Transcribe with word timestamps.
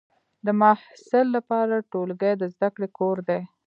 د 0.45 0.47
محصل 0.61 1.25
لپاره 1.37 1.87
ټولګی 1.91 2.33
د 2.37 2.43
زده 2.53 2.69
کړې 2.75 2.87
کور 2.97 3.17
دی. 3.29 3.41